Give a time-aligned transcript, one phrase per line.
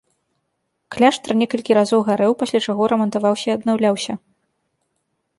[0.95, 4.13] Кляштар некалькі разоў гарэў, пасля чаго рамантаваўся і абнаўляўся.